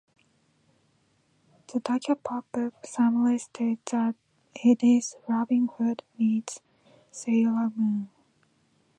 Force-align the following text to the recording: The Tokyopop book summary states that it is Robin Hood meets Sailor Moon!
The 1.67 1.79
Tokyopop 1.79 2.45
book 2.51 2.73
summary 2.87 3.37
states 3.37 3.91
that 3.91 4.15
it 4.55 4.81
is 4.81 5.15
Robin 5.27 5.67
Hood 5.77 6.01
meets 6.17 6.59
Sailor 7.11 7.69
Moon! 7.75 8.09